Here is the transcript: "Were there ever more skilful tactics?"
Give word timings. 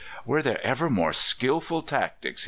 "Were 0.25 0.41
there 0.41 0.59
ever 0.65 0.89
more 0.89 1.13
skilful 1.13 1.83
tactics?" 1.83 2.39